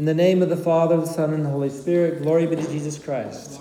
In 0.00 0.06
the 0.06 0.14
name 0.14 0.40
of 0.40 0.48
the 0.48 0.56
Father, 0.56 0.96
the 0.96 1.06
Son, 1.06 1.34
and 1.34 1.44
the 1.44 1.50
Holy 1.50 1.68
Spirit, 1.68 2.22
glory 2.22 2.46
be 2.46 2.56
to 2.56 2.66
Jesus 2.70 2.98
Christ. 2.98 3.60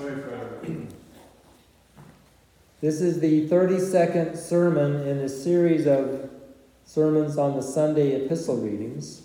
This 2.79 3.01
is 3.01 3.19
the 3.19 3.49
32nd 3.49 4.37
sermon 4.37 5.05
in 5.05 5.17
a 5.17 5.27
series 5.27 5.85
of 5.85 6.29
sermons 6.85 7.37
on 7.37 7.57
the 7.57 7.61
Sunday 7.61 8.23
epistle 8.23 8.55
readings. 8.55 9.23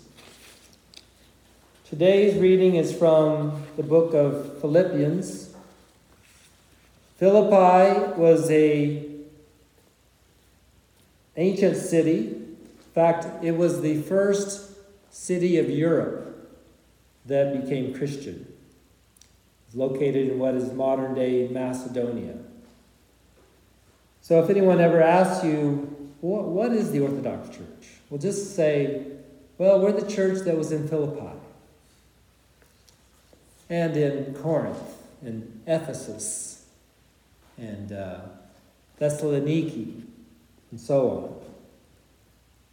Today's 1.85 2.37
reading 2.37 2.75
is 2.75 2.93
from 2.93 3.63
the 3.77 3.83
book 3.83 4.13
of 4.13 4.59
Philippians. 4.59 5.55
Philippi 7.15 8.19
was 8.19 8.51
a 8.51 9.09
ancient 11.37 11.77
city. 11.77 12.27
In 12.27 12.91
fact, 12.93 13.41
it 13.41 13.55
was 13.55 13.79
the 13.79 14.01
first 14.01 14.71
city 15.13 15.57
of 15.57 15.69
Europe 15.69 16.25
that 17.27 17.61
became 17.61 17.93
Christian. 17.93 18.51
It's 19.67 19.75
located 19.75 20.29
in 20.29 20.39
what 20.39 20.55
is 20.55 20.71
modern 20.73 21.15
day 21.15 21.47
Macedonia. 21.47 22.35
So 24.21 24.43
if 24.43 24.49
anyone 24.49 24.79
ever 24.79 25.01
asks 25.01 25.43
you, 25.45 26.11
what, 26.21 26.45
what 26.45 26.71
is 26.71 26.91
the 26.91 27.01
Orthodox 27.01 27.49
Church? 27.49 27.89
Well, 28.09 28.19
just 28.19 28.55
say, 28.55 29.05
well, 29.57 29.79
we're 29.79 29.91
the 29.91 30.11
church 30.11 30.39
that 30.45 30.57
was 30.57 30.71
in 30.71 30.87
Philippi, 30.87 31.37
and 33.69 33.95
in 33.95 34.33
Corinth, 34.35 34.81
and 35.21 35.61
Ephesus, 35.67 36.65
and 37.57 37.91
uh, 37.91 38.21
Thessaloniki, 38.99 40.01
and 40.71 40.79
so 40.79 41.09
on. 41.09 41.35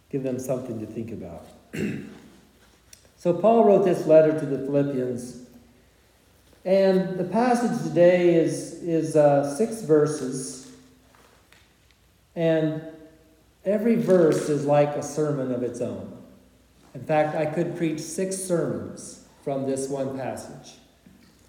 Give 0.09 0.23
them 0.23 0.39
something 0.39 0.79
to 0.79 0.85
think 0.85 1.11
about. 1.11 1.45
So 3.23 3.33
Paul 3.33 3.63
wrote 3.63 3.85
this 3.85 4.05
letter 4.05 4.37
to 4.37 4.45
the 4.45 4.57
Philippians, 4.57 5.45
and 6.65 7.17
the 7.17 7.23
passage 7.23 7.81
today 7.87 8.35
is, 8.35 8.73
is 8.83 9.15
uh, 9.15 9.55
six 9.55 9.81
verses, 9.81 10.69
and 12.35 12.81
every 13.63 13.95
verse 13.95 14.49
is 14.49 14.65
like 14.65 14.89
a 14.97 15.01
sermon 15.01 15.53
of 15.53 15.63
its 15.63 15.79
own. 15.79 16.17
In 16.93 17.01
fact, 17.05 17.33
I 17.33 17.45
could 17.45 17.77
preach 17.77 18.01
six 18.01 18.35
sermons 18.35 19.25
from 19.41 19.67
this 19.67 19.87
one 19.87 20.17
passage, 20.17 20.73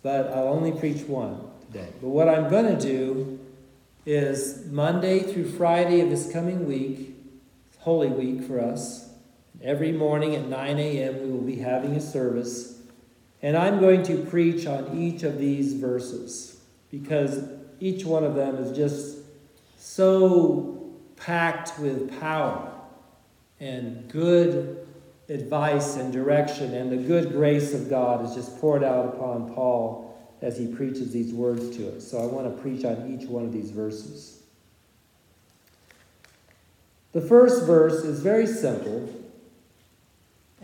but 0.01 0.29
I'll 0.29 0.47
only 0.47 0.71
preach 0.71 1.03
one 1.09 1.41
today. 1.67 1.89
But 2.01 2.11
what 2.11 2.29
I'm 2.29 2.49
going 2.49 2.67
to 2.67 2.81
do 2.81 3.41
is 4.07 4.65
Monday 4.67 5.25
through 5.25 5.51
Friday 5.51 6.03
of 6.03 6.09
this 6.09 6.33
coming 6.33 6.69
week, 6.69 7.17
Holy 7.81 8.11
Week 8.11 8.45
for 8.47 8.61
us, 8.61 9.09
Every 9.63 9.93
morning 9.93 10.35
at 10.35 10.49
9 10.49 10.79
a.m., 10.79 11.23
we 11.23 11.31
will 11.31 11.41
be 11.41 11.57
having 11.57 11.95
a 11.95 12.01
service, 12.01 12.81
and 13.41 13.57
I'm 13.57 13.81
going 13.81 14.03
to 14.05 14.25
preach 14.25 14.67
on 14.67 14.99
each 14.99 15.23
of 15.23 15.39
these 15.39 15.75
verses 15.75 16.61
because 16.91 17.49
each 17.81 18.05
one 18.05 18.25
of 18.25 18.35
them 18.35 18.57
is 18.57 18.77
just 18.77 19.19
so 19.79 20.93
packed 21.17 21.79
with 21.79 22.19
power 22.21 22.73
and 23.61 24.09
good 24.09 24.87
advice 25.29 25.97
and 25.97 26.13
direction, 26.13 26.75
and 26.75 26.93
the 26.93 26.97
good 26.97 27.33
grace 27.33 27.73
of 27.73 27.89
God 27.89 28.25
is 28.25 28.35
just 28.35 28.59
poured 28.61 28.85
out 28.85 29.07
upon 29.07 29.55
Paul 29.55 30.15
as 30.43 30.59
he 30.59 30.67
preaches 30.67 31.11
these 31.11 31.33
words 31.33 31.75
to 31.77 31.97
us. 31.97 32.07
So 32.07 32.19
I 32.23 32.27
want 32.27 32.55
to 32.55 32.63
preach 32.63 32.85
on 32.85 33.19
each 33.19 33.27
one 33.29 33.45
of 33.45 33.53
these 33.53 33.71
verses. 33.71 34.43
The 37.13 37.23
first 37.23 37.65
verse 37.65 38.05
is 38.05 38.21
very 38.21 38.47
simple 38.47 39.09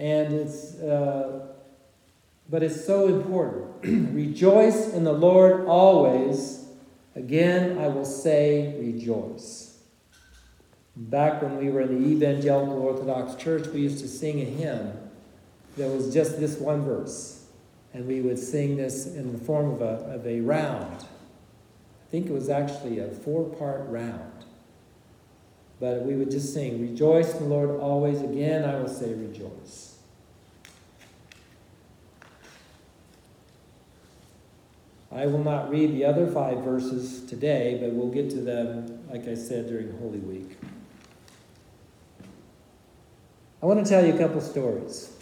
and 0.00 0.32
it's 0.32 0.74
uh, 0.76 1.46
but 2.48 2.62
it's 2.62 2.84
so 2.84 3.06
important. 3.06 3.68
rejoice 4.14 4.92
in 4.92 5.04
the 5.04 5.12
Lord 5.12 5.66
always. 5.66 6.64
Again, 7.14 7.78
I 7.78 7.88
will 7.88 8.06
say 8.06 8.76
rejoice. 8.80 9.78
Back 10.96 11.42
when 11.42 11.58
we 11.58 11.68
were 11.68 11.82
in 11.82 12.02
the 12.02 12.08
Evangelical 12.08 12.78
Orthodox 12.78 13.40
Church, 13.40 13.66
we 13.68 13.80
used 13.82 13.98
to 13.98 14.08
sing 14.08 14.40
a 14.40 14.44
hymn 14.44 14.92
that 15.76 15.88
was 15.88 16.12
just 16.12 16.40
this 16.40 16.58
one 16.58 16.82
verse. 16.82 17.46
And 17.92 18.06
we 18.06 18.20
would 18.20 18.38
sing 18.38 18.76
this 18.76 19.06
in 19.06 19.32
the 19.32 19.38
form 19.38 19.70
of 19.70 19.82
a, 19.82 20.14
of 20.14 20.26
a 20.26 20.40
round. 20.40 21.02
I 21.02 22.10
think 22.10 22.26
it 22.26 22.32
was 22.32 22.48
actually 22.48 23.00
a 23.00 23.08
four 23.08 23.44
part 23.44 23.88
round. 23.88 24.44
But 25.78 26.02
we 26.02 26.14
would 26.14 26.30
just 26.30 26.52
sing, 26.52 26.80
Rejoice 26.80 27.34
in 27.34 27.44
the 27.44 27.48
Lord 27.48 27.80
always. 27.80 28.20
Again, 28.20 28.64
I 28.64 28.76
will 28.76 28.88
say 28.88 29.14
rejoice. 29.14 29.89
I 35.12 35.26
will 35.26 35.42
not 35.42 35.70
read 35.70 35.92
the 35.92 36.04
other 36.04 36.26
five 36.26 36.58
verses 36.58 37.22
today, 37.22 37.78
but 37.80 37.92
we'll 37.92 38.10
get 38.10 38.30
to 38.30 38.40
them, 38.40 39.00
like 39.10 39.26
I 39.26 39.34
said, 39.34 39.68
during 39.68 39.96
Holy 39.98 40.20
Week. 40.20 40.56
I 43.62 43.66
want 43.66 43.84
to 43.84 43.88
tell 43.90 44.04
you 44.06 44.14
a 44.14 44.18
couple 44.18 44.40
stories 44.40 45.12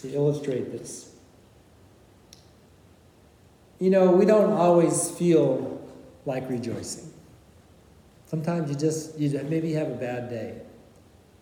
to 0.00 0.14
illustrate 0.14 0.70
this. 0.70 1.14
You 3.78 3.88
know, 3.88 4.10
we 4.10 4.26
don't 4.26 4.52
always 4.52 5.10
feel 5.10 5.80
like 6.26 6.48
rejoicing. 6.50 7.10
Sometimes 8.26 8.70
you 8.70 8.76
just 8.76 9.18
you 9.18 9.30
maybe 9.48 9.72
have 9.72 9.88
a 9.88 9.94
bad 9.94 10.28
day. 10.28 10.60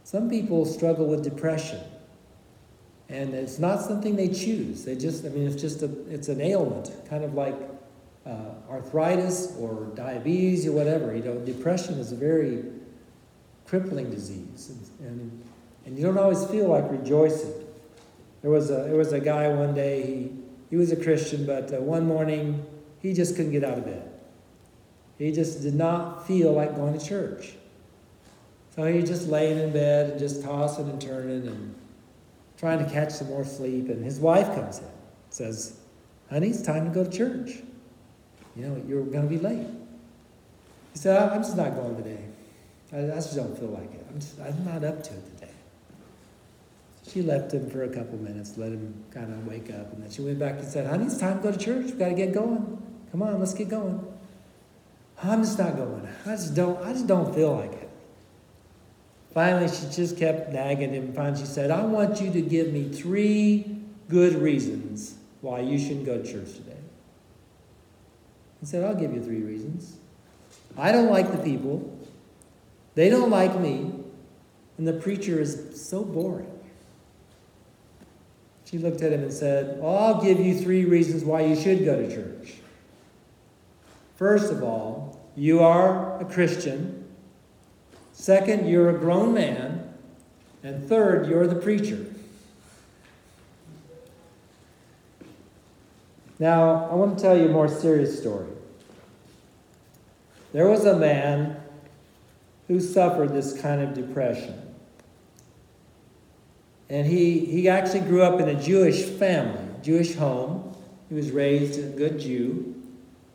Some 0.04 0.30
people 0.30 0.64
struggle 0.64 1.06
with 1.06 1.22
depression. 1.22 1.80
And 3.08 3.32
it's 3.34 3.58
not 3.58 3.80
something 3.80 4.16
they 4.16 4.28
choose. 4.28 4.84
They 4.84 4.94
just, 4.94 5.24
I 5.24 5.30
mean, 5.30 5.46
it's 5.46 5.60
just 5.60 5.82
a, 5.82 5.90
it's 6.10 6.28
an 6.28 6.40
ailment, 6.40 6.90
kind 7.08 7.24
of 7.24 7.34
like 7.34 7.54
uh, 8.26 8.50
arthritis 8.70 9.56
or 9.58 9.86
diabetes 9.94 10.66
or 10.66 10.72
whatever. 10.72 11.16
You 11.16 11.22
know, 11.22 11.38
depression 11.38 11.94
is 11.94 12.12
a 12.12 12.16
very 12.16 12.64
crippling 13.64 14.10
disease, 14.10 14.70
and, 15.00 15.08
and, 15.08 15.44
and 15.86 15.98
you 15.98 16.04
don't 16.04 16.18
always 16.18 16.44
feel 16.46 16.68
like 16.68 16.90
rejoicing. 16.90 17.52
There 18.42 18.50
was 18.50 18.70
a, 18.70 18.84
there 18.84 18.96
was 18.96 19.12
a 19.12 19.20
guy 19.20 19.48
one 19.48 19.74
day, 19.74 20.06
he, 20.06 20.32
he 20.70 20.76
was 20.76 20.92
a 20.92 20.96
Christian, 20.96 21.46
but 21.46 21.72
uh, 21.72 21.76
one 21.80 22.06
morning 22.06 22.64
he 23.00 23.14
just 23.14 23.36
couldn't 23.36 23.52
get 23.52 23.64
out 23.64 23.78
of 23.78 23.84
bed. 23.84 24.10
He 25.18 25.32
just 25.32 25.62
did 25.62 25.74
not 25.74 26.26
feel 26.26 26.52
like 26.52 26.76
going 26.76 26.96
to 26.98 27.04
church. 27.04 27.54
So 28.76 28.84
he 28.84 29.02
just 29.02 29.28
laying 29.28 29.58
in 29.58 29.72
bed 29.72 30.10
and 30.10 30.18
just 30.18 30.44
tossing 30.44 30.88
and 30.88 31.00
turning 31.00 31.46
and 31.48 31.74
trying 32.58 32.84
to 32.84 32.90
catch 32.90 33.12
some 33.12 33.28
more 33.28 33.44
sleep, 33.44 33.88
and 33.88 34.04
his 34.04 34.18
wife 34.18 34.54
comes 34.54 34.78
in, 34.78 34.84
says, 35.30 35.78
Honey, 36.28 36.48
it's 36.48 36.62
time 36.62 36.84
to 36.84 36.90
go 36.90 37.04
to 37.04 37.10
church. 37.10 37.62
You 38.56 38.66
know, 38.66 38.82
you're 38.86 39.04
going 39.04 39.22
to 39.22 39.28
be 39.28 39.38
late. 39.38 39.66
He 40.92 40.98
said, 40.98 41.30
I'm 41.30 41.42
just 41.42 41.56
not 41.56 41.74
going 41.74 41.96
today. 41.96 42.24
I, 42.92 43.14
just 43.14 43.36
don't 43.36 43.56
feel 43.56 43.68
like 43.68 43.92
it. 43.94 44.06
I'm, 44.10 44.20
just, 44.20 44.40
I'm 44.40 44.64
not 44.64 44.82
up 44.82 45.02
to 45.04 45.14
it 45.14 45.38
today. 45.38 45.52
She 47.06 47.22
left 47.22 47.52
him 47.52 47.70
for 47.70 47.84
a 47.84 47.88
couple 47.88 48.18
minutes, 48.18 48.58
let 48.58 48.70
him 48.70 49.04
kind 49.12 49.32
of 49.32 49.46
wake 49.46 49.70
up, 49.70 49.92
and 49.92 50.02
then 50.02 50.10
she 50.10 50.22
went 50.22 50.38
back 50.38 50.58
and 50.58 50.66
said, 50.66 50.86
Honey, 50.86 51.06
it's 51.06 51.18
time 51.18 51.38
to 51.38 51.42
go 51.42 51.52
to 51.52 51.58
church. 51.58 51.86
We've 51.86 51.98
got 51.98 52.08
to 52.08 52.14
get 52.14 52.32
going. 52.32 52.82
Come 53.12 53.22
on, 53.22 53.38
let's 53.38 53.54
get 53.54 53.68
going. 53.68 54.04
I'm 55.22 55.42
just 55.42 55.58
not 55.58 55.76
going. 55.76 56.08
I 56.26 56.30
just 56.30 56.54
don't, 56.54 56.82
I 56.84 56.92
just 56.92 57.06
don't 57.06 57.34
feel 57.34 57.56
like 57.56 57.72
it. 57.72 57.77
Finally, 59.32 59.68
she 59.68 59.86
just 59.94 60.16
kept 60.16 60.52
nagging 60.52 60.92
him. 60.92 61.12
Finally, 61.12 61.40
she 61.40 61.46
said, 61.46 61.70
I 61.70 61.82
want 61.84 62.20
you 62.20 62.32
to 62.32 62.40
give 62.40 62.72
me 62.72 62.88
three 62.88 63.78
good 64.08 64.34
reasons 64.34 65.16
why 65.40 65.60
you 65.60 65.78
shouldn't 65.78 66.06
go 66.06 66.20
to 66.20 66.24
church 66.24 66.54
today. 66.54 66.76
He 68.60 68.66
said, 68.66 68.84
I'll 68.84 68.94
give 68.94 69.12
you 69.12 69.22
three 69.22 69.42
reasons. 69.42 69.96
I 70.76 70.92
don't 70.92 71.10
like 71.10 71.30
the 71.30 71.38
people, 71.38 71.96
they 72.94 73.10
don't 73.10 73.30
like 73.30 73.58
me, 73.58 73.92
and 74.76 74.88
the 74.88 74.92
preacher 74.94 75.40
is 75.40 75.80
so 75.88 76.04
boring. 76.04 76.50
She 78.64 78.78
looked 78.78 79.02
at 79.02 79.12
him 79.12 79.22
and 79.22 79.32
said, 79.32 79.80
I'll 79.82 80.22
give 80.22 80.38
you 80.40 80.58
three 80.58 80.84
reasons 80.84 81.24
why 81.24 81.42
you 81.42 81.56
should 81.56 81.84
go 81.84 81.96
to 81.96 82.14
church. 82.14 82.54
First 84.16 84.52
of 84.52 84.62
all, 84.62 85.18
you 85.36 85.60
are 85.60 86.20
a 86.20 86.24
Christian 86.24 86.97
Second, 88.18 88.68
you're 88.68 88.90
a 88.90 88.98
grown 88.98 89.32
man. 89.32 89.94
And 90.64 90.86
third, 90.88 91.28
you're 91.28 91.46
the 91.46 91.54
preacher. 91.54 92.04
Now, 96.40 96.88
I 96.90 96.94
want 96.94 97.16
to 97.16 97.22
tell 97.22 97.38
you 97.38 97.46
a 97.46 97.52
more 97.52 97.68
serious 97.68 98.18
story. 98.18 98.48
There 100.52 100.68
was 100.68 100.84
a 100.84 100.96
man 100.96 101.60
who 102.66 102.80
suffered 102.80 103.32
this 103.32 103.58
kind 103.60 103.80
of 103.80 103.94
depression. 103.94 104.62
And 106.90 107.06
he, 107.06 107.46
he 107.46 107.68
actually 107.68 108.00
grew 108.00 108.22
up 108.22 108.40
in 108.40 108.48
a 108.48 108.60
Jewish 108.60 109.04
family, 109.04 109.64
Jewish 109.80 110.16
home. 110.16 110.76
He 111.08 111.14
was 111.14 111.30
raised 111.30 111.78
a 111.78 111.84
good 111.84 112.18
Jew, 112.18 112.82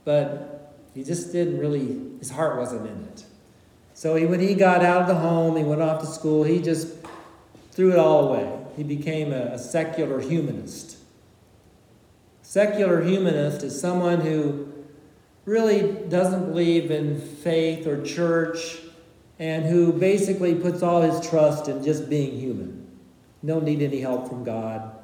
but 0.04 0.76
he 0.94 1.06
just 1.06 1.32
didn't 1.32 1.58
really, 1.58 2.02
his 2.20 2.30
heart 2.30 2.58
wasn't 2.58 2.86
in 2.86 3.04
it. 3.06 3.24
So 3.94 4.16
he, 4.16 4.26
when 4.26 4.40
he 4.40 4.56
got 4.56 4.84
out 4.84 5.02
of 5.04 5.08
the 5.08 5.16
home, 5.16 5.56
he 5.56 5.64
went 5.64 5.82
off 5.82 6.02
to 6.02 6.08
school, 6.08 6.44
he 6.44 6.62
just 6.62 6.88
threw 7.72 7.92
it 7.92 8.00
all 8.00 8.30
away. 8.30 8.60
He 8.76 8.84
became 8.84 9.32
a, 9.32 9.54
a 9.54 9.60
secular 9.60 10.20
humanist. 10.20 10.98
Secular 12.42 13.02
humanist 13.02 13.64
is 13.64 13.80
someone 13.80 14.22
who 14.22 14.72
really 15.46 15.92
doesn't 16.10 16.46
believe 16.46 16.92
in 16.92 17.20
faith 17.20 17.86
or 17.88 18.02
church 18.04 18.80
and 19.40 19.66
who 19.66 19.92
basically 19.92 20.56
puts 20.56 20.82
all 20.82 21.02
his 21.02 21.28
trust 21.28 21.68
in 21.68 21.84
just 21.84 22.10
being 22.10 22.40
human. 22.40 22.88
Don't 23.46 23.66
need 23.66 23.82
any 23.82 24.00
help 24.00 24.30
from 24.30 24.44
God. 24.44 24.96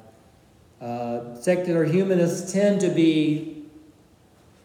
Uh, 0.80 1.34
secular 1.34 1.84
humanists 1.84 2.52
tend 2.52 2.80
to 2.80 2.88
be 2.88 3.64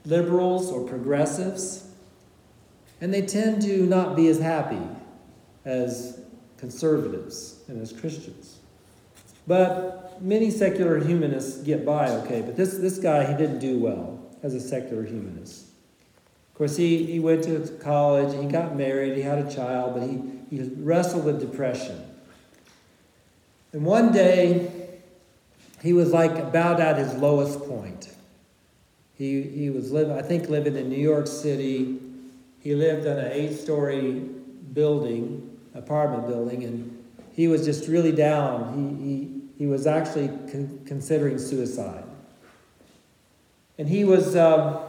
liberals 0.06 0.72
or 0.72 0.88
progressives, 0.88 1.85
and 3.02 3.14
they 3.14 3.22
tend 3.22 3.62
to 3.64 3.86
not 3.86 4.16
be 4.16 4.28
as 4.28 4.40
happy 4.40 4.82
as 5.66 6.20
conservatives 6.58 7.62
and 7.68 7.82
as 7.82 7.92
Christians. 7.92 8.60
But 9.48 10.22
many 10.22 10.50
secular 10.50 11.00
humanists 11.00 11.62
get 11.64 11.86
by 11.86 12.10
okay, 12.10 12.42
but 12.42 12.56
this, 12.56 12.78
this 12.78 12.98
guy, 12.98 13.26
he 13.26 13.38
didn't 13.38 13.60
do 13.60 13.80
well 13.80 14.20
as 14.42 14.54
a 14.54 14.60
secular 14.60 15.04
humanist. 15.04 15.66
Of 16.52 16.58
course, 16.58 16.78
he, 16.78 17.06
he 17.06 17.20
went 17.20 17.44
to 17.44 17.60
college, 17.82 18.34
he 18.42 18.48
got 18.50 18.76
married, 18.76 19.18
he 19.18 19.22
had 19.22 19.40
a 19.40 19.54
child, 19.54 19.96
but 19.96 20.04
he, 20.08 20.22
he 20.50 20.72
wrestled 20.78 21.26
with 21.26 21.40
depression. 21.42 22.02
And 23.74 23.84
one 23.84 24.14
day, 24.14 24.72
he 25.84 25.94
was 25.94 26.14
like 26.14 26.32
about 26.32 26.80
at 26.80 26.98
his 26.98 27.14
lowest 27.16 27.60
point. 27.68 28.10
He, 29.16 29.42
he 29.44 29.70
was 29.70 29.92
living, 29.92 30.18
I 30.18 30.22
think, 30.22 30.50
living 30.50 30.76
in 30.76 30.90
New 30.90 30.96
York 31.00 31.28
City. 31.28 32.00
He 32.66 32.74
lived 32.74 33.06
in 33.06 33.16
an 33.20 33.32
eight 33.32 33.60
story 33.60 34.28
building, 34.74 35.56
apartment 35.76 36.26
building, 36.26 36.64
and 36.64 37.04
he 37.32 37.48
was 37.48 37.64
just 37.64 37.88
really 37.88 38.12
down. 38.12 38.74
He, 39.00 39.06
he, 39.06 39.42
he 39.60 39.66
was 39.68 39.86
actually 39.86 40.30
con- 40.52 40.82
considering 40.84 41.38
suicide. 41.38 42.06
And 43.78 43.88
he 43.88 44.04
was 44.04 44.36
um, 44.36 44.80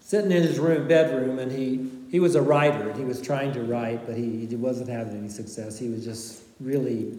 sitting 0.00 0.32
in 0.32 0.42
his 0.42 0.58
room, 0.58 0.88
bedroom, 0.88 1.38
and 1.38 1.52
he, 1.52 1.90
he 2.10 2.20
was 2.20 2.34
a 2.36 2.40
writer, 2.40 2.88
and 2.88 2.98
he 2.98 3.04
was 3.04 3.20
trying 3.20 3.52
to 3.52 3.60
write, 3.60 4.06
but 4.06 4.16
he, 4.16 4.46
he 4.46 4.56
wasn't 4.56 4.88
having 4.88 5.18
any 5.18 5.28
success. 5.28 5.78
He 5.78 5.90
was 5.90 6.02
just 6.06 6.40
really 6.58 7.18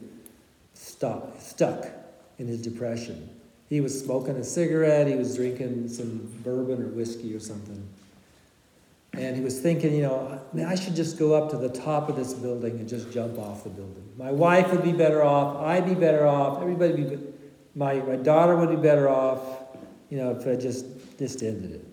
stuck, 0.74 1.40
stuck 1.40 1.86
in 2.40 2.48
his 2.48 2.60
depression. 2.60 3.30
He 3.70 3.82
was 3.82 4.04
smoking 4.04 4.36
a 4.38 4.44
cigarette, 4.44 5.06
he 5.06 5.14
was 5.14 5.36
drinking 5.36 5.90
some 5.90 6.28
bourbon 6.44 6.82
or 6.82 6.88
whiskey 6.88 7.36
or 7.36 7.40
something. 7.40 7.88
And 9.14 9.36
he 9.36 9.42
was 9.42 9.60
thinking, 9.60 9.94
you 9.94 10.04
know, 10.04 10.42
I 10.66 10.76
should 10.76 10.96
just 10.96 11.20
go 11.20 11.34
up 11.34 11.50
to 11.52 11.58
the 11.58 11.70
top 11.70 12.08
of 12.08 12.16
this 12.16 12.34
building 12.34 12.80
and 12.80 12.88
just 12.88 13.12
jump 13.12 13.38
off 13.38 13.64
the 13.64 13.70
building. 13.70 14.08
My 14.18 14.32
wife 14.32 14.72
would 14.72 14.84
be 14.84 14.94
better 14.94 15.22
off, 15.22 15.58
I'd 15.58 15.86
be 15.86 15.96
better 15.96 16.26
off, 16.26 16.62
everybody 16.62 17.04
would 17.04 17.10
be, 17.10 17.34
my, 17.76 17.96
my 17.96 18.16
daughter 18.16 18.56
would 18.56 18.70
be 18.70 18.78
better 18.78 19.10
off, 19.10 19.42
you 20.10 20.18
know, 20.18 20.32
if 20.32 20.48
I 20.48 20.56
just, 20.56 20.86
just 21.20 21.44
ended 21.44 21.74
it. 21.74 21.86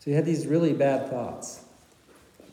So 0.00 0.10
he 0.10 0.12
had 0.12 0.24
these 0.24 0.46
really 0.46 0.72
bad 0.72 1.08
thoughts. 1.08 1.60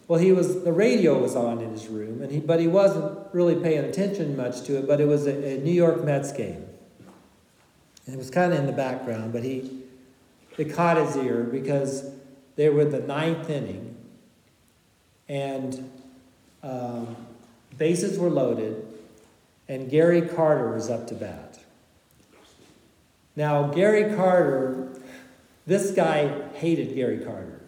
Well, 0.07 0.19
he 0.19 0.31
was 0.31 0.63
the 0.63 0.71
radio 0.71 1.17
was 1.17 1.35
on 1.35 1.61
in 1.61 1.71
his 1.71 1.87
room, 1.87 2.21
and 2.21 2.31
he, 2.31 2.39
but 2.39 2.59
he 2.59 2.67
wasn't 2.67 3.17
really 3.33 3.55
paying 3.55 3.85
attention 3.85 4.37
much 4.37 4.61
to 4.63 4.77
it. 4.77 4.87
But 4.87 5.01
it 5.01 5.07
was 5.07 5.25
a, 5.25 5.55
a 5.55 5.57
New 5.57 5.71
York 5.71 6.03
Mets 6.03 6.31
game, 6.31 6.63
and 8.05 8.13
it 8.13 8.17
was 8.17 8.29
kind 8.29 8.53
of 8.53 8.59
in 8.59 8.67
the 8.67 8.71
background. 8.71 9.33
But 9.33 9.43
he 9.43 9.83
it 10.57 10.73
caught 10.73 10.97
his 10.97 11.15
ear 11.17 11.43
because 11.43 12.07
they 12.55 12.69
were 12.69 12.85
the 12.85 12.99
ninth 12.99 13.49
inning, 13.49 13.95
and 15.27 15.91
um, 16.63 17.15
bases 17.77 18.17
were 18.17 18.29
loaded, 18.29 18.85
and 19.67 19.89
Gary 19.89 20.21
Carter 20.21 20.71
was 20.71 20.89
up 20.89 21.07
to 21.07 21.15
bat. 21.15 21.59
Now, 23.35 23.67
Gary 23.67 24.15
Carter, 24.15 24.89
this 25.67 25.91
guy 25.91 26.49
hated 26.53 26.95
Gary 26.95 27.19
Carter 27.19 27.59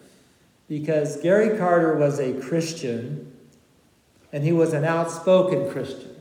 because 0.68 1.20
Gary 1.20 1.58
Carter 1.58 1.96
was 1.96 2.18
a 2.18 2.40
Christian 2.40 3.32
and 4.32 4.44
he 4.44 4.52
was 4.52 4.72
an 4.72 4.84
outspoken 4.84 5.70
Christian. 5.70 6.14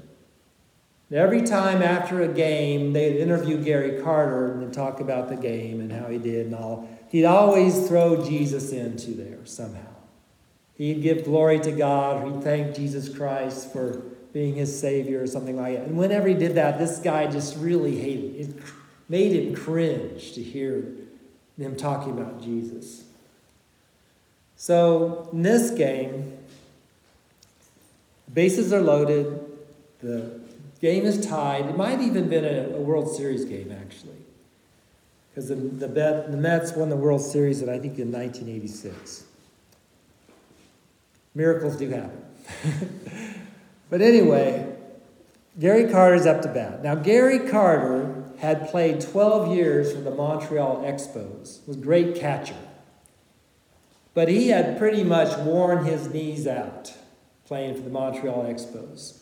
Every 1.12 1.44
time 1.44 1.82
after 1.82 2.22
a 2.22 2.28
game, 2.28 2.92
they'd 2.92 3.18
interview 3.18 3.64
Gary 3.64 4.02
Carter 4.02 4.54
and 4.54 4.74
talk 4.74 5.00
about 5.00 5.30
the 5.30 5.38
game 5.38 5.80
and 5.80 5.92
how 5.92 6.08
he 6.08 6.18
did 6.18 6.48
and 6.48 6.56
all. 6.56 6.90
He'd 7.10 7.26
always 7.26 7.88
throw 7.88 8.24
Jesus 8.24 8.72
into 8.72 9.12
there 9.12 9.46
somehow. 9.46 9.82
He'd 10.76 11.02
give 11.02 11.24
glory 11.24 11.60
to 11.62 11.72
God, 11.72 12.24
or 12.24 12.32
he'd 12.32 12.44
thank 12.44 12.76
Jesus 12.76 13.10
Christ 13.10 13.72
for 13.72 14.02
being 14.34 14.56
his 14.56 14.78
Savior 14.78 15.22
or 15.22 15.28
something 15.28 15.56
like 15.56 15.78
that. 15.78 15.88
And 15.88 15.98
whenever 15.98 16.28
he 16.28 16.36
did 16.36 16.56
that, 16.56 16.78
this 16.78 17.00
guy 17.00 17.28
just 17.28 17.58
really 17.58 17.98
hated 17.98 18.36
it. 18.36 18.50
It 18.50 18.64
made 19.10 19.32
him 19.32 19.56
cringe 19.56 20.34
to 20.34 20.44
hear 20.44 20.84
them 21.58 21.76
talking 21.76 22.12
about 22.12 22.44
Jesus. 22.44 23.06
So 24.56 25.30
in 25.32 25.42
this 25.42 25.72
game, 25.72 26.38
bases 28.32 28.72
are 28.74 28.82
loaded, 28.82 29.40
the 30.02 30.40
game 30.82 31.06
is 31.06 31.26
tied. 31.26 31.66
It 31.66 31.78
might 31.78 32.02
even 32.02 32.30
been 32.30 32.46
a, 32.46 32.76
a 32.76 32.82
World 32.82 33.16
Series 33.16 33.46
game, 33.46 33.72
actually. 33.72 34.17
Because 35.38 35.50
the, 35.50 35.56
the, 35.56 35.88
Bet, 35.88 36.32
the 36.32 36.38
Mets 36.38 36.72
won 36.72 36.90
the 36.90 36.96
World 36.96 37.22
Series, 37.22 37.62
in, 37.62 37.70
I 37.70 37.78
think, 37.78 38.00
in 38.00 38.12
1986. 38.12 39.24
Miracles 41.36 41.78
do 41.78 41.88
happen. 41.92 42.24
but 43.92 44.02
anyway, 44.02 44.76
Gary 45.60 45.92
Carter's 45.92 46.26
up 46.26 46.42
to 46.42 46.48
bat. 46.48 46.82
Now, 46.82 46.96
Gary 46.96 47.38
Carter 47.38 48.24
had 48.40 48.68
played 48.72 49.00
12 49.00 49.56
years 49.56 49.94
for 49.94 50.02
the 50.02 50.10
Montreal 50.10 50.78
Expos, 50.78 51.68
was 51.68 51.78
a 51.78 51.82
great 51.82 52.16
catcher. 52.16 52.58
But 54.16 54.30
he 54.30 54.48
had 54.48 54.80
pretty 54.80 55.04
much 55.04 55.38
worn 55.38 55.86
his 55.86 56.12
knees 56.12 56.48
out 56.48 56.96
playing 57.46 57.76
for 57.76 57.82
the 57.82 57.92
Montreal 57.92 58.44
Expos. 58.46 59.20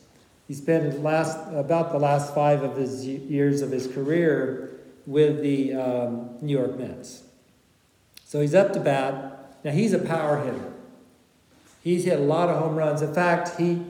He 0.48 0.54
spent 0.54 1.04
last, 1.04 1.38
about 1.54 1.92
the 1.92 2.00
last 2.00 2.34
five 2.34 2.64
of 2.64 2.78
his 2.78 3.06
years 3.06 3.62
of 3.62 3.70
his 3.70 3.88
career 3.88 4.75
with 5.06 5.42
the 5.42 5.74
um, 5.74 6.38
New 6.42 6.58
York 6.58 6.78
Mets. 6.78 7.24
So 8.24 8.42
he's 8.42 8.56
up 8.56 8.74
to 8.74 8.80
bat. 8.80 9.60
Now 9.64 9.72
he's 9.72 9.94
a 9.94 10.00
power 10.00 10.44
hitter. 10.44 10.74
He's 11.84 12.06
hit 12.06 12.20
a 12.20 12.24
lot 12.24 12.50
of 12.50 12.58
home 12.58 12.76
runs. 12.76 13.02
In 13.02 13.14
fact, 13.14 13.60
he, 13.60 13.82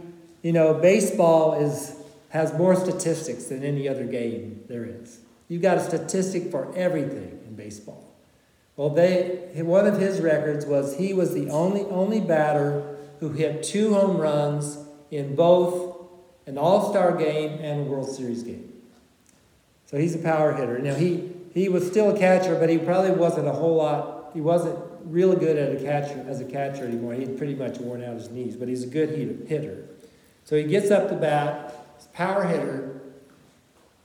you 0.42 0.52
know, 0.52 0.74
baseball 0.74 1.54
is 1.54 1.96
has 2.30 2.54
more 2.58 2.76
statistics 2.76 3.46
than 3.46 3.64
any 3.64 3.88
other 3.88 4.04
game 4.04 4.62
there 4.68 4.84
is. 4.84 5.20
You've 5.48 5.62
got 5.62 5.78
a 5.78 5.80
statistic 5.82 6.52
for 6.52 6.76
everything 6.76 7.40
in 7.48 7.56
baseball. 7.56 8.14
Well, 8.76 8.90
they 8.90 9.50
one 9.56 9.88
of 9.88 10.00
his 10.00 10.20
records 10.20 10.66
was 10.66 10.98
he 10.98 11.14
was 11.14 11.34
the 11.34 11.50
only 11.50 11.82
only 11.84 12.20
batter 12.20 12.98
who 13.22 13.30
hit 13.30 13.64
two 13.64 13.94
home 13.94 14.18
runs 14.18 14.78
in 15.12 15.36
both 15.36 15.96
an 16.46 16.58
All-Star 16.58 17.16
game 17.16 17.60
and 17.62 17.82
a 17.82 17.84
World 17.84 18.14
Series 18.14 18.44
game. 18.44 18.75
So 19.96 20.02
he's 20.02 20.14
a 20.14 20.20
power 20.20 20.52
hitter. 20.52 20.78
Now 20.80 20.96
he 20.96 21.32
he 21.54 21.70
was 21.70 21.88
still 21.88 22.14
a 22.14 22.20
catcher, 22.20 22.60
but 22.60 22.68
he 22.68 22.78
probably 22.78 23.12
wasn't 23.12 23.48
a 23.48 23.54
whole 23.54 23.78
lot. 23.78 24.32
He 24.34 24.42
wasn't 24.42 24.78
really 25.06 25.38
good 25.38 25.56
at 25.56 25.72
a 25.72 25.82
catcher 25.82 26.22
as 26.28 26.42
a 26.42 26.44
catcher 26.44 26.84
anymore. 26.84 27.14
He'd 27.14 27.38
pretty 27.38 27.56
much 27.56 27.78
worn 27.78 28.04
out 28.04 28.16
his 28.16 28.30
knees, 28.30 28.58
but 28.58 28.68
he's 28.68 28.84
a 28.84 28.88
good 28.88 29.48
hitter. 29.48 29.86
So 30.44 30.58
he 30.58 30.66
gets 30.66 30.92
up 30.92 31.08
to 31.08 31.16
bat, 31.16 31.74
he's 31.96 32.08
a 32.08 32.10
power 32.10 32.44
hitter, 32.44 33.00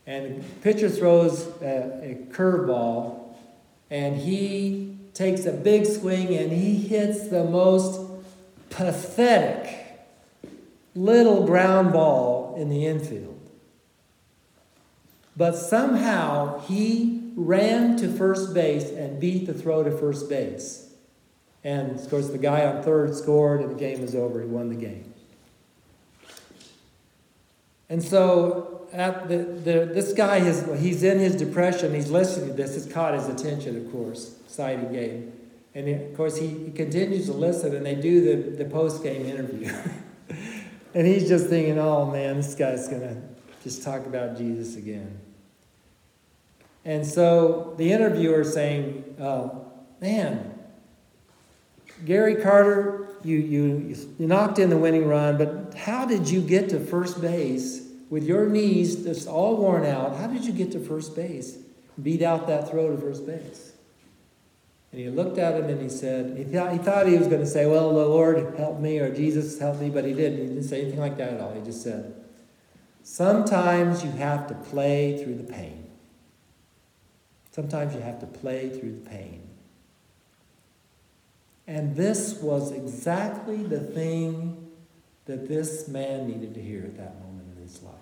and 0.06 0.44
the 0.44 0.44
pitcher 0.60 0.88
throws 0.88 1.48
a, 1.60 2.00
a 2.04 2.26
curveball 2.32 3.34
and 3.90 4.16
he 4.16 4.96
takes 5.12 5.44
a 5.44 5.52
big 5.52 5.86
swing 5.86 6.28
and 6.36 6.52
he 6.52 6.76
hits 6.76 7.26
the 7.26 7.42
most 7.42 8.00
pathetic 8.68 9.98
little 10.94 11.44
ground 11.46 11.92
ball 11.92 12.54
in 12.56 12.68
the 12.68 12.86
infield. 12.86 13.29
But 15.40 15.56
somehow 15.56 16.60
he 16.66 17.32
ran 17.34 17.96
to 17.96 18.12
first 18.12 18.52
base 18.52 18.90
and 18.90 19.18
beat 19.18 19.46
the 19.46 19.54
throw 19.54 19.82
to 19.82 19.90
first 19.90 20.28
base. 20.28 20.92
And 21.64 21.98
of 21.98 22.10
course, 22.10 22.28
the 22.28 22.36
guy 22.36 22.66
on 22.66 22.82
third 22.82 23.14
scored, 23.14 23.62
and 23.62 23.70
the 23.70 23.74
game 23.74 24.02
was 24.02 24.14
over. 24.14 24.42
He 24.42 24.46
won 24.46 24.68
the 24.68 24.74
game. 24.74 25.14
And 27.88 28.02
so 28.02 28.86
at 28.92 29.30
the, 29.30 29.38
the, 29.38 29.90
this 29.90 30.12
guy, 30.12 30.40
is, 30.40 30.62
he's 30.78 31.02
in 31.02 31.18
his 31.18 31.36
depression, 31.36 31.94
he's 31.94 32.10
listening 32.10 32.48
to 32.48 32.52
this, 32.52 32.76
it's 32.76 32.92
caught 32.92 33.14
his 33.14 33.26
attention, 33.26 33.78
of 33.78 33.90
course, 33.90 34.34
exciting 34.44 34.92
game. 34.92 35.32
And 35.74 35.88
of 35.88 36.14
course, 36.18 36.36
he, 36.36 36.48
he 36.48 36.70
continues 36.70 37.24
to 37.28 37.32
listen, 37.32 37.74
and 37.74 37.86
they 37.86 37.94
do 37.94 38.42
the, 38.42 38.62
the 38.62 38.70
post 38.70 39.02
game 39.02 39.24
interview. 39.24 39.72
and 40.94 41.06
he's 41.06 41.26
just 41.26 41.46
thinking, 41.46 41.78
oh 41.78 42.04
man, 42.10 42.36
this 42.36 42.54
guy's 42.54 42.88
going 42.88 43.00
to 43.00 43.16
just 43.64 43.82
talk 43.82 44.04
about 44.04 44.36
Jesus 44.36 44.76
again. 44.76 45.18
And 46.84 47.06
so 47.06 47.74
the 47.76 47.92
interviewer 47.92 48.44
saying, 48.44 49.16
oh, 49.20 49.70
man, 50.00 50.58
Gary 52.04 52.36
Carter, 52.36 53.06
you, 53.22 53.36
you, 53.36 53.96
you 54.18 54.26
knocked 54.26 54.58
in 54.58 54.70
the 54.70 54.78
winning 54.78 55.06
run, 55.06 55.36
but 55.36 55.74
how 55.74 56.06
did 56.06 56.28
you 56.28 56.40
get 56.40 56.70
to 56.70 56.80
first 56.80 57.20
base 57.20 57.86
with 58.08 58.24
your 58.24 58.48
knees 58.48 58.96
just 58.96 59.28
all 59.28 59.56
worn 59.56 59.84
out, 59.84 60.16
how 60.16 60.26
did 60.26 60.44
you 60.44 60.52
get 60.52 60.72
to 60.72 60.80
first 60.80 61.14
base? 61.14 61.58
beat 62.02 62.22
out 62.22 62.46
that 62.46 62.70
throw 62.70 62.94
to 62.94 63.00
first 63.00 63.26
base. 63.26 63.72
And 64.92 65.00
he 65.00 65.08
looked 65.08 65.38
at 65.38 65.54
him 65.54 65.68
and 65.68 65.80
he 65.80 65.88
said, 65.88 66.36
he 66.36 66.44
thought 66.44 66.72
he, 66.72 66.78
thought 66.78 67.06
he 67.06 67.16
was 67.16 67.28
going 67.28 67.40
to 67.40 67.46
say, 67.46 67.66
Well, 67.66 67.94
the 67.94 68.06
Lord 68.06 68.56
help 68.56 68.80
me 68.80 68.98
or 68.98 69.14
Jesus 69.14 69.58
help 69.58 69.78
me, 69.78 69.88
but 69.88 70.04
he 70.04 70.12
didn't. 70.12 70.38
He 70.38 70.46
didn't 70.46 70.64
say 70.64 70.82
anything 70.82 70.98
like 70.98 71.16
that 71.18 71.34
at 71.34 71.40
all. 71.40 71.52
He 71.52 71.60
just 71.60 71.82
said, 71.82 72.14
Sometimes 73.02 74.04
you 74.04 74.10
have 74.12 74.48
to 74.48 74.54
play 74.54 75.22
through 75.22 75.36
the 75.36 75.44
pain. 75.44 75.79
Sometimes 77.50 77.94
you 77.94 78.00
have 78.00 78.20
to 78.20 78.26
play 78.26 78.68
through 78.70 78.92
the 78.92 79.10
pain. 79.10 79.42
And 81.66 81.94
this 81.94 82.34
was 82.40 82.72
exactly 82.72 83.62
the 83.62 83.80
thing 83.80 84.70
that 85.26 85.48
this 85.48 85.86
man 85.86 86.26
needed 86.26 86.54
to 86.54 86.60
hear 86.60 86.82
at 86.82 86.96
that 86.96 87.20
moment 87.20 87.46
in 87.56 87.62
his 87.62 87.82
life. 87.82 87.94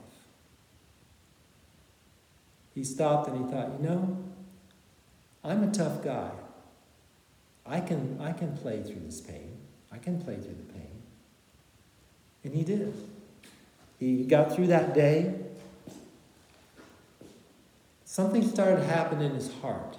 He 2.75 2.85
stopped 2.85 3.29
and 3.29 3.45
he 3.45 3.53
thought, 3.53 3.73
you 3.79 3.89
know, 3.89 4.25
I'm 5.45 5.63
a 5.63 5.71
tough 5.71 6.03
guy. 6.03 6.31
I 7.67 7.81
can, 7.81 8.19
I 8.21 8.33
can 8.33 8.57
play 8.57 8.83
through 8.83 9.03
this 9.05 9.21
pain. 9.21 9.57
I 9.93 9.99
can 9.99 10.21
play 10.23 10.37
through 10.37 10.55
the 10.55 10.73
pain. 10.73 11.03
And 12.45 12.55
he 12.55 12.65
did. 12.65 12.95
He 13.99 14.25
got 14.25 14.55
through 14.55 14.69
that 14.69 14.95
day. 14.95 15.35
Something 18.11 18.49
started 18.49 18.85
happening 18.85 19.29
in 19.29 19.35
his 19.35 19.53
heart. 19.61 19.99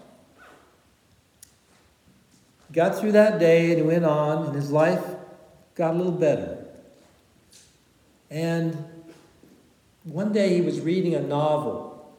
He 2.68 2.74
got 2.74 2.98
through 2.98 3.12
that 3.12 3.38
day 3.38 3.70
and 3.70 3.78
he 3.78 3.84
went 3.84 4.04
on, 4.04 4.48
and 4.48 4.56
his 4.56 4.72
life 4.72 5.06
got 5.76 5.94
a 5.94 5.98
little 5.98 6.12
better. 6.12 6.58
And 8.32 8.76
one 10.06 10.34
day 10.34 10.56
he 10.56 10.62
was 10.62 10.82
reading 10.82 11.14
a 11.14 11.20
novel. 11.20 12.12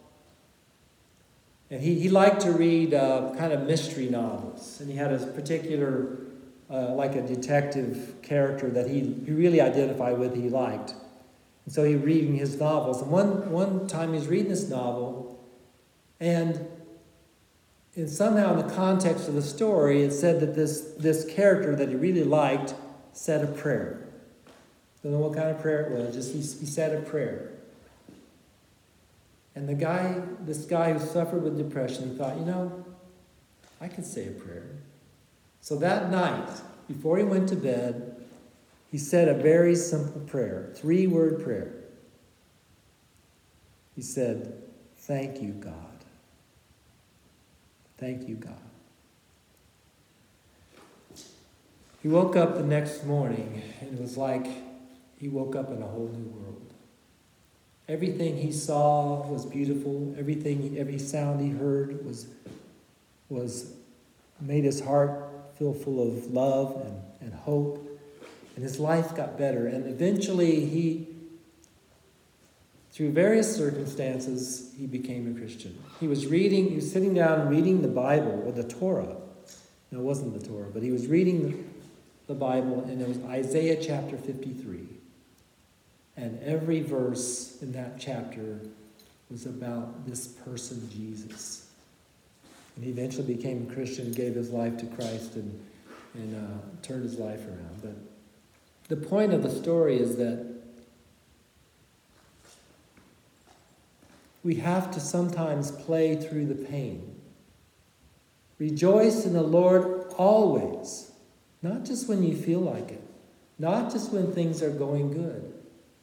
And 1.72 1.82
he, 1.82 1.98
he 1.98 2.08
liked 2.08 2.42
to 2.42 2.52
read 2.52 2.94
uh, 2.94 3.34
kind 3.36 3.52
of 3.52 3.66
mystery 3.66 4.08
novels. 4.08 4.80
And 4.80 4.88
he 4.88 4.96
had 4.96 5.12
a 5.12 5.18
particular, 5.26 6.18
uh, 6.70 6.94
like 6.94 7.16
a 7.16 7.22
detective 7.22 8.14
character 8.22 8.70
that 8.70 8.88
he, 8.88 9.00
he 9.00 9.32
really 9.32 9.60
identified 9.60 10.18
with, 10.18 10.36
he 10.36 10.50
liked. 10.50 10.94
And 11.64 11.74
so 11.74 11.82
he 11.82 11.96
was 11.96 12.04
reading 12.04 12.36
his 12.36 12.60
novels. 12.60 13.02
And 13.02 13.10
one, 13.10 13.50
one 13.50 13.88
time 13.88 14.14
he's 14.14 14.28
reading 14.28 14.50
this 14.50 14.68
novel, 14.68 15.26
and, 16.20 16.68
and 17.96 18.08
somehow 18.08 18.58
in 18.58 18.66
the 18.66 18.74
context 18.74 19.26
of 19.26 19.34
the 19.34 19.42
story, 19.42 20.02
it 20.02 20.12
said 20.12 20.40
that 20.40 20.54
this, 20.54 20.92
this 20.98 21.24
character 21.24 21.74
that 21.74 21.88
he 21.88 21.96
really 21.96 22.24
liked 22.24 22.74
said 23.12 23.42
a 23.42 23.46
prayer. 23.46 24.06
Don't 25.02 25.12
know 25.12 25.18
what 25.18 25.34
kind 25.34 25.48
of 25.48 25.60
prayer 25.60 25.86
it 25.86 25.92
was, 25.92 26.14
just 26.14 26.32
he, 26.32 26.38
he 26.40 26.66
said 26.66 26.96
a 26.96 27.00
prayer. 27.00 27.50
And 29.54 29.68
the 29.68 29.74
guy, 29.74 30.20
this 30.40 30.64
guy 30.64 30.92
who 30.92 31.04
suffered 31.04 31.42
with 31.42 31.56
depression, 31.56 32.10
he 32.10 32.16
thought, 32.16 32.36
you 32.36 32.44
know, 32.44 32.84
I 33.80 33.88
could 33.88 34.04
say 34.04 34.28
a 34.28 34.30
prayer. 34.30 34.70
So 35.60 35.76
that 35.76 36.10
night, 36.10 36.48
before 36.86 37.18
he 37.18 37.24
went 37.24 37.48
to 37.48 37.56
bed, 37.56 38.16
he 38.90 38.98
said 38.98 39.28
a 39.28 39.34
very 39.34 39.74
simple 39.74 40.20
prayer, 40.22 40.70
three 40.74 41.06
word 41.06 41.42
prayer. 41.42 41.72
He 43.94 44.02
said, 44.02 44.62
Thank 44.96 45.40
you, 45.40 45.52
God. 45.52 45.89
Thank 48.00 48.26
you, 48.26 48.36
God. 48.36 48.54
He 52.02 52.08
woke 52.08 52.34
up 52.34 52.54
the 52.54 52.62
next 52.62 53.04
morning, 53.04 53.62
and 53.80 53.92
it 53.92 54.00
was 54.00 54.16
like 54.16 54.46
he 55.18 55.28
woke 55.28 55.54
up 55.54 55.70
in 55.70 55.82
a 55.82 55.86
whole 55.86 56.08
new 56.08 56.30
world. 56.30 56.72
Everything 57.90 58.38
he 58.38 58.52
saw 58.52 59.26
was 59.26 59.44
beautiful. 59.44 60.14
Everything, 60.18 60.78
every 60.78 60.98
sound 60.98 61.42
he 61.42 61.50
heard 61.50 62.02
was, 62.06 62.28
was 63.28 63.74
made 64.40 64.64
his 64.64 64.80
heart 64.80 65.28
feel 65.58 65.74
full 65.74 66.00
of 66.00 66.32
love 66.32 66.80
and, 66.82 67.02
and 67.20 67.34
hope. 67.34 67.86
And 68.56 68.64
his 68.64 68.80
life 68.80 69.14
got 69.14 69.36
better. 69.36 69.66
And 69.66 69.86
eventually 69.86 70.64
he, 70.64 71.06
through 72.92 73.12
various 73.12 73.54
circumstances, 73.54 74.72
he 74.76 74.86
became 74.86 75.34
a 75.34 75.38
Christian. 75.38 75.78
He 76.00 76.08
was 76.08 76.26
reading, 76.26 76.70
he 76.70 76.76
was 76.76 76.90
sitting 76.90 77.14
down 77.14 77.48
reading 77.48 77.82
the 77.82 77.88
Bible 77.88 78.42
or 78.44 78.52
the 78.52 78.64
Torah. 78.64 79.16
No, 79.90 80.00
it 80.00 80.02
wasn't 80.02 80.40
the 80.40 80.46
Torah, 80.46 80.70
but 80.72 80.82
he 80.82 80.90
was 80.90 81.06
reading 81.06 81.72
the 82.26 82.34
Bible, 82.34 82.84
and 82.88 83.00
it 83.00 83.08
was 83.08 83.18
Isaiah 83.24 83.80
chapter 83.80 84.16
53. 84.16 84.86
And 86.16 86.40
every 86.42 86.80
verse 86.80 87.58
in 87.62 87.72
that 87.72 87.98
chapter 87.98 88.60
was 89.30 89.46
about 89.46 90.06
this 90.06 90.26
person, 90.26 90.88
Jesus. 90.92 91.68
And 92.76 92.84
he 92.84 92.90
eventually 92.90 93.34
became 93.34 93.68
a 93.68 93.74
Christian, 93.74 94.12
gave 94.12 94.34
his 94.34 94.50
life 94.50 94.76
to 94.78 94.86
Christ, 94.86 95.34
and, 95.36 95.60
and 96.14 96.36
uh, 96.36 96.58
turned 96.82 97.04
his 97.04 97.18
life 97.18 97.40
around. 97.46 97.82
But 97.82 97.94
the 98.88 98.96
point 98.96 99.32
of 99.32 99.42
the 99.42 99.50
story 99.50 99.98
is 99.98 100.16
that 100.16 100.59
we 104.42 104.56
have 104.56 104.90
to 104.92 105.00
sometimes 105.00 105.70
play 105.70 106.16
through 106.16 106.46
the 106.46 106.54
pain. 106.54 107.20
Rejoice 108.58 109.24
in 109.24 109.32
the 109.32 109.42
Lord 109.42 110.12
always, 110.16 111.12
not 111.62 111.84
just 111.84 112.08
when 112.08 112.22
you 112.22 112.36
feel 112.36 112.60
like 112.60 112.90
it, 112.90 113.02
not 113.58 113.90
just 113.90 114.12
when 114.12 114.32
things 114.32 114.62
are 114.62 114.70
going 114.70 115.12
good, 115.12 115.52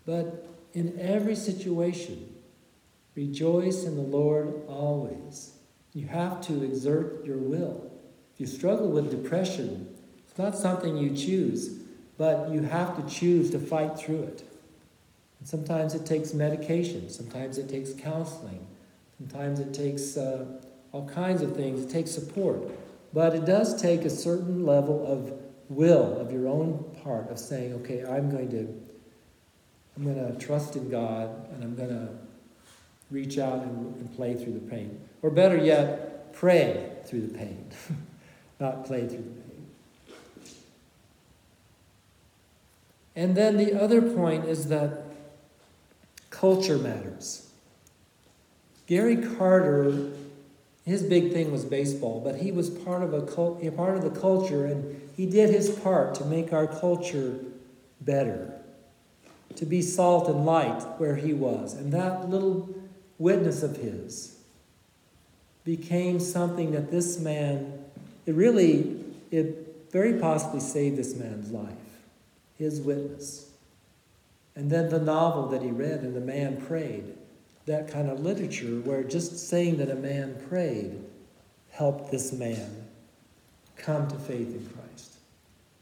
but 0.06 0.48
in 0.74 1.00
every 1.00 1.36
situation. 1.36 2.36
Rejoice 3.16 3.84
in 3.84 3.96
the 3.96 4.02
Lord 4.02 4.62
always. 4.68 5.54
You 5.94 6.08
have 6.08 6.42
to 6.42 6.64
exert 6.64 7.26
your 7.26 7.38
will. 7.38 7.92
If 8.36 8.42
you 8.42 8.48
struggle 8.48 8.90
with 8.90 9.10
depression, 9.10 9.96
it's 10.28 10.38
not 10.38 10.56
something 10.56 10.98
you 10.98 11.16
choose, 11.16 11.70
but 12.18 12.52
you 12.52 12.62
have 12.62 12.96
to 12.96 13.14
choose 13.14 13.50
to 13.52 13.60
fight 13.60 13.98
through 13.98 14.24
it. 14.24 14.44
And 15.40 15.48
sometimes 15.48 15.94
it 15.94 16.06
takes 16.06 16.34
medication, 16.34 17.10
sometimes 17.10 17.58
it 17.58 17.70
takes 17.70 17.94
counseling, 17.94 18.66
sometimes 19.18 19.60
it 19.60 19.74
takes 19.74 20.18
uh, 20.18 20.46
all 20.92 21.08
kinds 21.08 21.42
of 21.42 21.56
things, 21.56 21.84
it 21.84 21.90
takes 21.90 22.12
support. 22.12 22.62
But 23.14 23.36
it 23.36 23.46
does 23.46 23.80
take 23.82 24.04
a 24.04 24.10
certain 24.10 24.66
level 24.66 25.06
of 25.06 25.34
will 25.70 26.20
of 26.20 26.32
your 26.32 26.48
own 26.48 26.84
part 27.04 27.30
of 27.30 27.40
saying, 27.40 27.74
okay, 27.76 28.04
I'm 28.04 28.30
going 28.30 28.50
to 28.52 28.88
I'm 29.98 30.04
going 30.04 30.32
to 30.32 30.46
trust 30.46 30.76
in 30.76 30.90
God 30.90 31.30
and 31.52 31.64
I'm 31.64 31.76
going 31.76 31.90
to 31.90 32.10
reach 33.10 33.40
out 33.40 33.64
and, 33.64 33.96
and 33.96 34.16
play 34.16 34.36
through 34.36 34.54
the 34.54 34.60
pain. 34.60 35.02
Or 35.24 35.32
better 35.32 35.58
yet, 35.58 36.34
pray 36.34 36.92
through 37.06 37.22
the 37.22 37.38
pain, 37.38 37.66
not 38.60 38.86
play 38.86 39.08
through 39.08 39.18
the 39.18 39.24
pain. 39.24 39.68
And 43.16 43.36
then 43.36 43.58
the 43.58 43.82
other 43.82 44.04
point 44.04 44.46
is 44.46 44.68
that 44.68 45.07
culture 46.30 46.78
matters. 46.78 47.50
Gary 48.86 49.18
Carter, 49.18 50.12
his 50.86 51.04
big 51.04 51.34
thing 51.34 51.52
was 51.52 51.66
baseball, 51.66 52.22
but 52.24 52.38
he 52.38 52.52
was 52.52 52.70
part 52.70 53.04
of 53.04 53.14
a 53.14 53.22
cult, 53.22 53.62
part 53.76 53.98
of 53.98 54.04
the 54.04 54.20
culture, 54.20 54.66
and 54.66 55.10
he 55.16 55.26
did 55.26 55.50
his 55.50 55.70
part 55.70 56.16
to 56.16 56.26
make 56.26 56.54
our 56.54 56.68
culture 56.68 57.40
better 58.02 58.54
to 59.58 59.66
be 59.66 59.82
salt 59.82 60.30
and 60.30 60.46
light 60.46 60.82
where 61.00 61.16
he 61.16 61.34
was. 61.34 61.74
And 61.74 61.92
that 61.92 62.30
little 62.30 62.70
witness 63.18 63.64
of 63.64 63.78
his 63.78 64.38
became 65.64 66.20
something 66.20 66.72
that 66.72 66.92
this 66.92 67.20
man, 67.20 67.84
it 68.26 68.36
really, 68.36 69.04
it 69.32 69.90
very 69.92 70.14
possibly 70.20 70.60
saved 70.60 70.96
this 70.96 71.16
man's 71.16 71.52
life, 71.52 71.74
his 72.58 72.80
witness. 72.80 73.50
And 74.58 74.72
then 74.72 74.90
the 74.90 75.00
novel 75.00 75.50
that 75.50 75.62
he 75.62 75.70
read 75.70 76.02
and 76.02 76.16
the 76.16 76.20
man 76.20 76.60
prayed, 76.60 77.14
that 77.68 77.88
kind 77.88 78.10
of 78.10 78.22
literature 78.22 78.80
where 78.80 79.04
just 79.04 79.48
saying 79.48 79.78
that 79.78 79.92
a 79.92 79.96
man 79.96 80.36
prayed 80.50 81.00
helped 81.70 82.10
this 82.10 82.34
man 82.34 82.88
come 83.76 84.08
to 84.08 84.16
faith 84.16 84.56
in 84.56 84.68
Christ. 84.74 85.18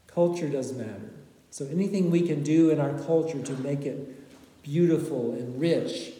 Culture 0.08 0.50
does 0.50 0.74
matter. 0.74 1.10
So 1.50 1.66
anything 1.68 2.10
we 2.10 2.20
can 2.20 2.42
do 2.42 2.68
in 2.68 2.78
our 2.78 2.92
culture 3.04 3.40
to 3.40 3.52
make 3.62 3.86
it 3.86 4.62
beautiful 4.62 5.32
and 5.32 5.58
rich 5.58 6.12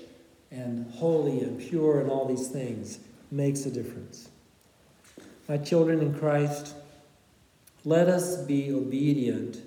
and 0.51 0.91
holy 0.95 1.41
and 1.41 1.61
pure 1.61 2.01
and 2.01 2.11
all 2.11 2.25
these 2.25 2.49
things 2.49 3.01
makes 3.31 3.67
a 3.67 3.71
difference. 3.71 4.31
My 5.47 5.59
children 5.59 6.01
in 6.01 6.19
Christ, 6.19 6.75
let 7.85 8.09
us 8.09 8.39
be 8.39 8.73
obedient 8.73 9.59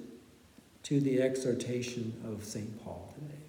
to 0.89 0.99
the 0.99 1.21
exhortation 1.21 2.13
of 2.25 2.43
St. 2.43 2.83
Paul 2.83 3.13
today. 3.15 3.43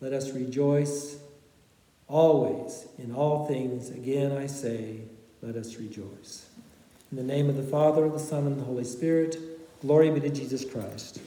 Let 0.00 0.12
us 0.12 0.32
rejoice 0.32 1.18
always 2.08 2.86
in 2.98 3.14
all 3.14 3.46
things. 3.46 3.90
Again, 3.90 4.32
I 4.32 4.46
say, 4.46 5.02
let 5.42 5.54
us 5.54 5.76
rejoice. 5.76 6.48
In 7.10 7.18
the 7.18 7.22
name 7.22 7.48
of 7.48 7.56
the 7.56 7.62
Father, 7.62 8.08
the 8.08 8.18
Son, 8.18 8.46
and 8.46 8.58
the 8.58 8.64
Holy 8.64 8.84
Spirit, 8.84 9.38
Glory 9.82 10.10
be 10.10 10.20
to 10.20 10.28
Jesus 10.28 10.62
Christ. 10.62 11.20